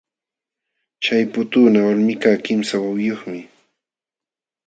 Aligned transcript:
Chay 1.03 1.23
putuuna 1.33 1.79
walmikaq 1.87 2.39
kimsa 2.45 2.75
wawiyuqmi. 2.85 3.39